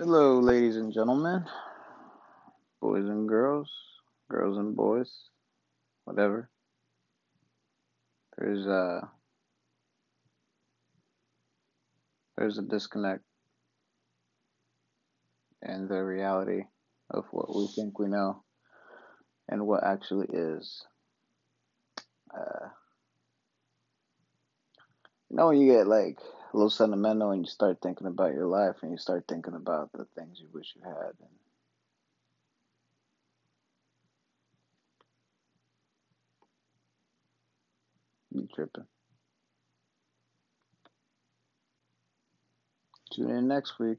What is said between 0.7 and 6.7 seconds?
and gentlemen, boys and girls, girls and boys, whatever.